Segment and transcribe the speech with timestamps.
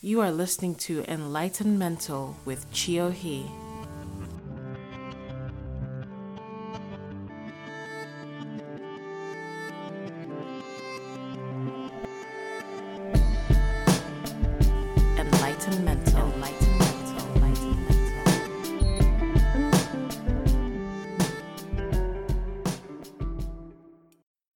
[0.00, 3.50] You are listening to Enlightenmental with Chio He.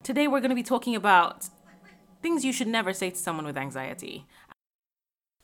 [0.04, 1.48] Today we're going to be talking about
[2.22, 4.26] things you should never say to someone with anxiety.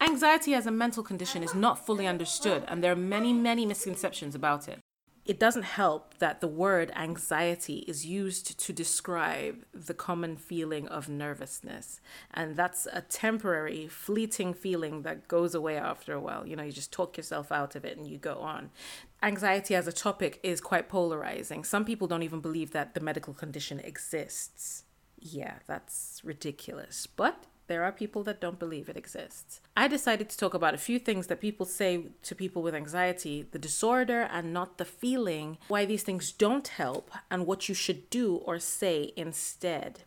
[0.01, 4.34] Anxiety as a mental condition is not fully understood, and there are many, many misconceptions
[4.34, 4.79] about it.
[5.29, 11.07] It doesn't help that the word anxiety is used to describe the common feeling of
[11.07, 12.01] nervousness.
[12.33, 16.46] And that's a temporary, fleeting feeling that goes away after a while.
[16.46, 18.71] You know, you just talk yourself out of it and you go on.
[19.23, 21.62] Anxiety as a topic is quite polarizing.
[21.62, 24.85] Some people don't even believe that the medical condition exists.
[25.21, 27.07] Yeah, that's ridiculous.
[27.07, 29.61] But there are people that don't believe it exists.
[29.77, 33.47] I decided to talk about a few things that people say to people with anxiety
[33.51, 38.10] the disorder and not the feeling, why these things don't help, and what you should
[38.10, 40.01] do or say instead.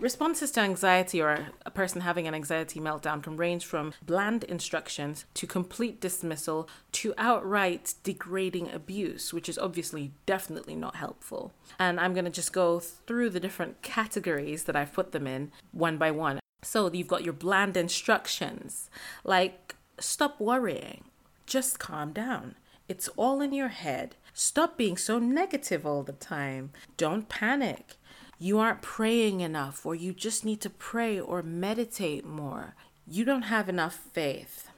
[0.00, 5.24] Responses to anxiety or a person having an anxiety meltdown can range from bland instructions
[5.34, 11.52] to complete dismissal to outright degrading abuse, which is obviously definitely not helpful.
[11.80, 15.50] And I'm going to just go through the different categories that I've put them in
[15.72, 16.38] one by one.
[16.62, 18.90] So you've got your bland instructions
[19.24, 21.04] like stop worrying,
[21.46, 22.56] just calm down.
[22.88, 24.16] It's all in your head.
[24.32, 26.70] Stop being so negative all the time.
[26.96, 27.96] Don't panic.
[28.38, 32.74] You aren't praying enough, or you just need to pray or meditate more.
[33.06, 34.68] You don't have enough faith.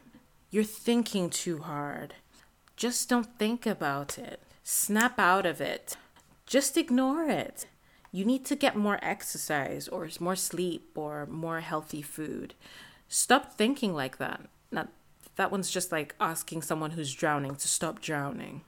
[0.50, 2.14] You're thinking too hard.
[2.76, 4.40] Just don't think about it.
[4.64, 5.96] Snap out of it.
[6.46, 7.66] Just ignore it.
[8.12, 12.54] You need to get more exercise, or more sleep, or more healthy food.
[13.08, 14.42] Stop thinking like that.
[14.70, 14.88] Now,
[15.36, 18.62] that one's just like asking someone who's drowning to stop drowning.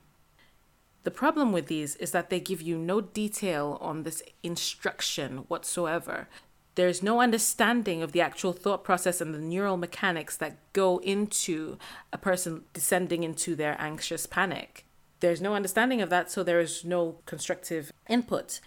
[1.05, 6.29] The problem with these is that they give you no detail on this instruction whatsoever.
[6.75, 11.77] There's no understanding of the actual thought process and the neural mechanics that go into
[12.13, 14.87] a person descending into their anxious panic.
[15.21, 18.61] There's no understanding of that, so there is no constructive input.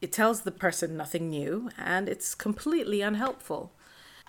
[0.00, 3.72] It tells the person nothing new and it's completely unhelpful.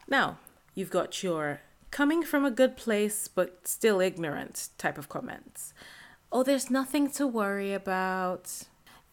[0.07, 0.37] Now,
[0.75, 1.61] you've got your
[1.91, 5.73] coming from a good place but still ignorant type of comments.
[6.31, 8.63] Oh, there's nothing to worry about.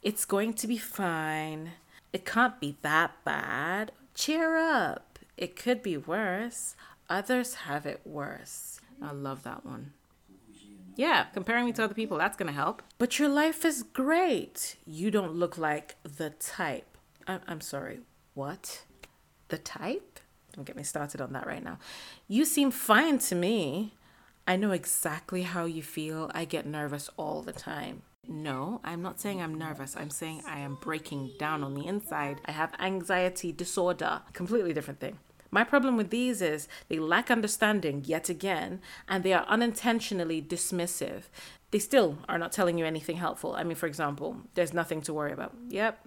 [0.02, 1.72] It's going to be fine.
[2.12, 3.92] It can't be that bad.
[4.14, 5.18] Cheer up.
[5.36, 6.74] It could be worse.
[7.10, 8.80] Others have it worse.
[9.02, 9.92] I love that one.
[10.98, 12.82] Yeah, comparing me to other people, that's going to help.
[12.98, 14.74] But your life is great.
[14.84, 16.98] You don't look like the type.
[17.24, 18.00] I- I'm sorry,
[18.34, 18.82] what?
[19.46, 20.18] The type?
[20.54, 21.78] Don't get me started on that right now.
[22.26, 23.94] You seem fine to me.
[24.44, 26.32] I know exactly how you feel.
[26.34, 28.02] I get nervous all the time.
[28.26, 29.96] No, I'm not saying I'm nervous.
[29.96, 32.40] I'm saying I am breaking down on the inside.
[32.44, 34.22] I have anxiety disorder.
[34.32, 35.20] Completely different thing.
[35.50, 41.24] My problem with these is they lack understanding yet again, and they are unintentionally dismissive.
[41.70, 43.54] They still are not telling you anything helpful.
[43.54, 45.54] I mean, for example, there's nothing to worry about.
[45.68, 45.98] Yep.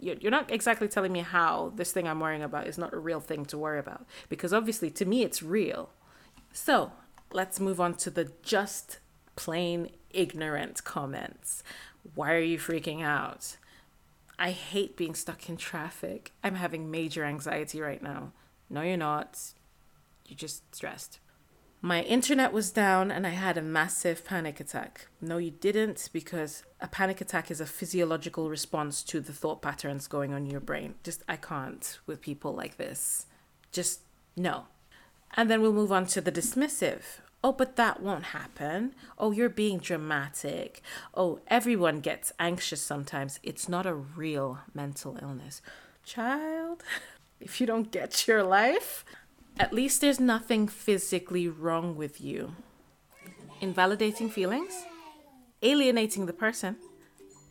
[0.00, 3.20] You're not exactly telling me how this thing I'm worrying about is not a real
[3.20, 4.06] thing to worry about.
[4.28, 5.90] Because obviously, to me, it's real.
[6.52, 6.92] So
[7.32, 8.98] let's move on to the just
[9.34, 11.62] plain ignorant comments.
[12.14, 13.56] Why are you freaking out?
[14.38, 16.32] I hate being stuck in traffic.
[16.42, 18.32] I'm having major anxiety right now.
[18.74, 19.38] No, you're not.
[20.26, 21.20] You're just stressed.
[21.80, 25.06] My internet was down and I had a massive panic attack.
[25.20, 30.08] No, you didn't, because a panic attack is a physiological response to the thought patterns
[30.08, 30.96] going on in your brain.
[31.04, 33.26] Just, I can't with people like this.
[33.70, 34.00] Just,
[34.36, 34.64] no.
[35.36, 37.20] And then we'll move on to the dismissive.
[37.44, 38.94] Oh, but that won't happen.
[39.18, 40.82] Oh, you're being dramatic.
[41.14, 43.38] Oh, everyone gets anxious sometimes.
[43.44, 45.62] It's not a real mental illness.
[46.04, 46.82] Child,
[47.44, 49.04] if you don't get your life,
[49.58, 52.56] at least there's nothing physically wrong with you.
[53.60, 54.84] Invalidating feelings,
[55.62, 56.76] alienating the person,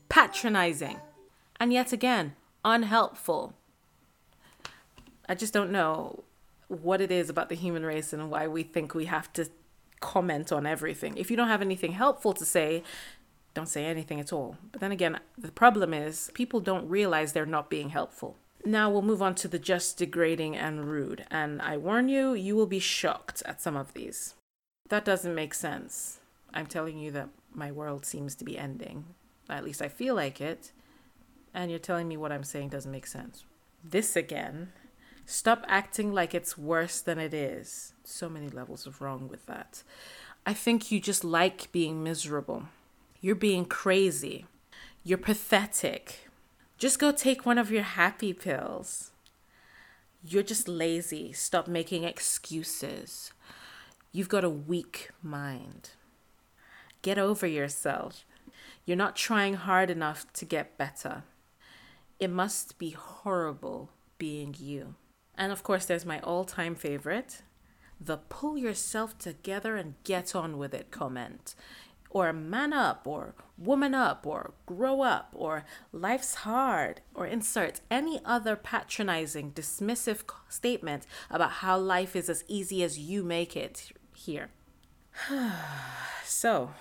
[0.10, 0.98] patronizing,
[1.60, 2.34] and yet again,
[2.66, 3.54] unhelpful.
[5.30, 6.24] I just don't know
[6.68, 9.48] what it is about the human race and why we think we have to
[10.00, 11.16] comment on everything.
[11.18, 12.84] If you don't have anything helpful to say,
[13.54, 14.58] don't say anything at all.
[14.72, 18.38] But then again, the problem is people don't realize they're not being helpful.
[18.66, 21.26] Now we'll move on to the just degrading and rude.
[21.30, 24.36] And I warn you, you will be shocked at some of these.
[24.90, 26.20] That doesn't make sense.
[26.54, 29.06] I'm telling you that my world seems to be ending.
[29.50, 30.72] At least I feel like it.
[31.54, 33.44] And you're telling me what I'm saying doesn't make sense.
[33.84, 34.72] This again.
[35.26, 37.94] Stop acting like it's worse than it is.
[38.04, 39.84] So many levels of wrong with that.
[40.46, 42.64] I think you just like being miserable.
[43.22, 44.46] You're being crazy.
[45.04, 46.30] You're pathetic.
[46.84, 49.12] Just go take one of your happy pills.
[50.22, 51.32] You're just lazy.
[51.32, 53.32] Stop making excuses.
[54.12, 55.92] You've got a weak mind.
[57.02, 58.26] Get over yourself.
[58.86, 61.24] You're not trying hard enough to get better.
[62.20, 64.96] It must be horrible being you.
[65.38, 67.44] And of course, there's my all time favorite
[67.98, 71.56] the pull yourself together and get on with it comment.
[72.14, 78.22] Or man up, or woman up, or grow up, or life's hard, or insert any
[78.24, 84.52] other patronizing, dismissive statement about how life is as easy as you make it here.
[86.24, 86.72] so,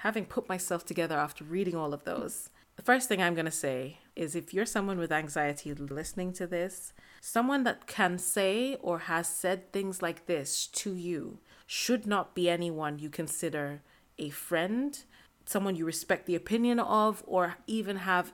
[0.00, 3.50] having put myself together after reading all of those, the first thing I'm going to
[3.50, 9.00] say is if you're someone with anxiety listening to this, someone that can say or
[9.00, 13.82] has said things like this to you should not be anyone you consider
[14.18, 14.98] a friend,
[15.44, 18.32] someone you respect the opinion of, or even have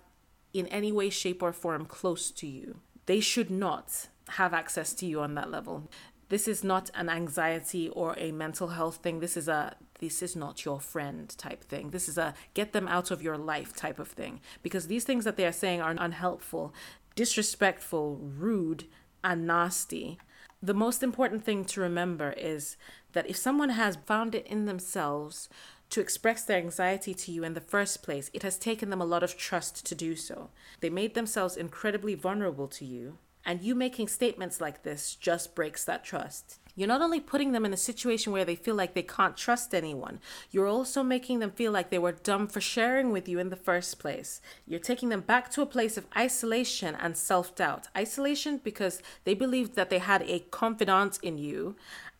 [0.53, 2.81] in any way, shape, or form close to you.
[3.07, 5.91] They should not have access to you on that level.
[6.29, 9.21] This is not an anxiety or a mental health thing.
[9.21, 11.91] This is a this is not your friend type thing.
[11.91, 14.41] This is a get them out of your life type of thing.
[14.63, 16.75] Because these things that they are saying are unhelpful,
[17.15, 18.85] disrespectful, rude,
[19.23, 20.19] and nasty.
[20.65, 22.77] The most important thing to remember is
[23.15, 25.49] that if someone has found it in themselves
[25.91, 29.05] to express their anxiety to you in the first place, it has taken them a
[29.05, 30.51] lot of trust to do so.
[30.81, 35.85] They made themselves incredibly vulnerable to you, and you making statements like this just breaks
[35.85, 36.59] that trust.
[36.75, 39.75] You're not only putting them in a situation where they feel like they can't trust
[39.75, 43.51] anyone, you're also making them feel like they were dumb for sharing with you in
[43.51, 44.41] the first place.
[44.67, 47.89] You're taking them back to a place of isolation and self doubt.
[47.97, 51.77] Isolation because they believed that they had a confidant in you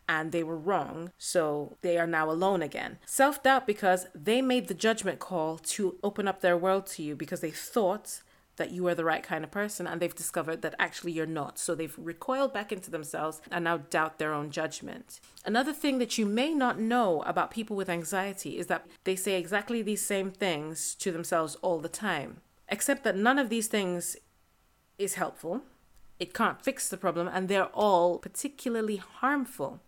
[0.07, 2.99] and they were wrong, so they are now alone again.
[3.05, 7.15] Self doubt because they made the judgment call to open up their world to you
[7.15, 8.21] because they thought
[8.57, 11.57] that you are the right kind of person and they've discovered that actually you're not.
[11.57, 15.19] So they've recoiled back into themselves and now doubt their own judgment.
[15.45, 19.35] Another thing that you may not know about people with anxiety is that they say
[19.35, 24.15] exactly these same things to themselves all the time, except that none of these things
[24.97, 25.61] is helpful.
[26.19, 29.79] It can't fix the problem and they're all particularly harmful.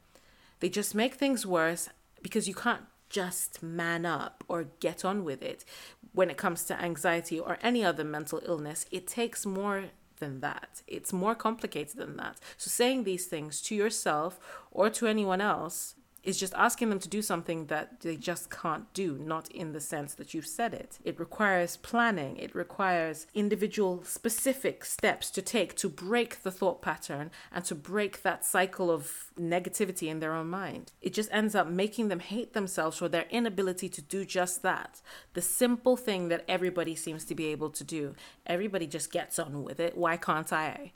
[0.59, 1.89] They just make things worse
[2.21, 2.85] because you can't
[3.15, 5.63] just man up or get on with it.
[6.11, 9.85] When it comes to anxiety or any other mental illness, it takes more
[10.19, 10.81] than that.
[10.85, 12.35] It's more complicated than that.
[12.57, 14.39] So, saying these things to yourself
[14.69, 15.95] or to anyone else
[16.25, 19.79] is just asking them to do something that they just can't do, not in the
[19.79, 20.97] sense that you've said it.
[21.03, 27.31] It requires planning, it requires individual specific steps to take to break the thought pattern
[27.51, 30.91] and to break that cycle of negativity in their own mind.
[31.01, 35.01] It just ends up making them hate themselves for their inability to do just that.
[35.33, 38.15] The simple thing that everybody seems to be able to do.
[38.47, 39.95] Everybody just gets on with it.
[39.95, 40.91] Why can't I?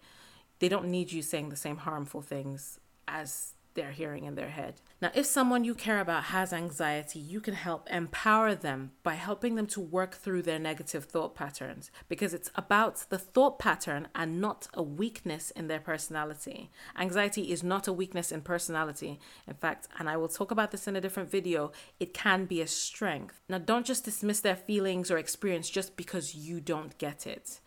[0.59, 4.81] They don't need you saying the same harmful things as they're hearing in their head.
[5.01, 9.55] Now, if someone you care about has anxiety, you can help empower them by helping
[9.55, 14.41] them to work through their negative thought patterns because it's about the thought pattern and
[14.41, 16.69] not a weakness in their personality.
[16.97, 19.21] Anxiety is not a weakness in personality.
[19.47, 21.71] In fact, and I will talk about this in a different video,
[22.01, 23.39] it can be a strength.
[23.47, 27.61] Now, don't just dismiss their feelings or experience just because you don't get it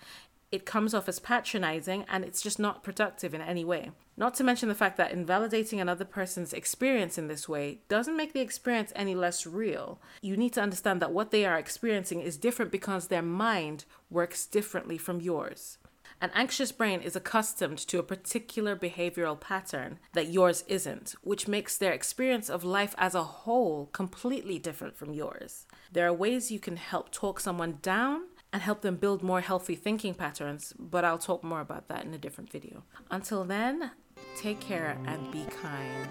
[0.52, 3.90] it comes off as patronizing and it's just not productive in any way.
[4.22, 8.32] Not to mention the fact that invalidating another person's experience in this way doesn't make
[8.32, 10.00] the experience any less real.
[10.20, 14.46] You need to understand that what they are experiencing is different because their mind works
[14.46, 15.78] differently from yours.
[16.20, 21.76] An anxious brain is accustomed to a particular behavioral pattern that yours isn't, which makes
[21.76, 25.66] their experience of life as a whole completely different from yours.
[25.90, 29.74] There are ways you can help talk someone down and help them build more healthy
[29.74, 32.84] thinking patterns, but I'll talk more about that in a different video.
[33.10, 33.92] Until then,
[34.36, 36.08] take care and be kind.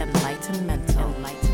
[0.00, 1.14] Enlightenmental.
[1.16, 1.49] Enlighten